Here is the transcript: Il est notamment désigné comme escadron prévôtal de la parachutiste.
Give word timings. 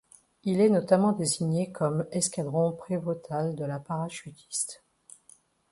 Il 0.45 0.61
est 0.61 0.69
notamment 0.71 1.11
désigné 1.11 1.71
comme 1.71 2.07
escadron 2.11 2.71
prévôtal 2.71 3.53
de 3.55 3.65
la 3.65 3.77
parachutiste. 3.77 4.83